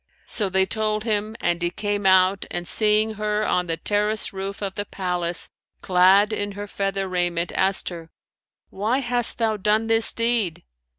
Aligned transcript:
So 0.25 0.49
they 0.49 0.65
told 0.65 1.03
him 1.03 1.35
and 1.39 1.61
he 1.61 1.69
came 1.69 2.07
out 2.07 2.47
and, 2.49 2.67
seeing 2.67 3.13
her 3.21 3.45
on 3.47 3.67
the 3.67 3.77
terrace 3.77 4.33
roof 4.33 4.59
of 4.63 4.73
the 4.73 4.83
palace, 4.85 5.51
clad 5.83 6.33
in 6.33 6.53
her 6.53 6.65
feather 6.65 7.07
raiment, 7.07 7.51
asked 7.51 7.89
her, 7.89 8.09
'Why 8.71 8.97
hast 8.97 9.37
thou 9.37 9.57
done 9.57 9.85
this 9.85 10.11
deed?' 10.11 10.63